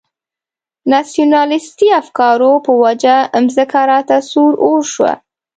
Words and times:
ناسیونالیستي 0.91 1.87
افکارو 2.01 2.51
په 2.65 2.71
وجه 2.83 3.15
مځکه 3.43 3.79
راته 3.91 4.17
سور 4.29 4.51
اور 4.67 4.81
شوه. 4.93 5.13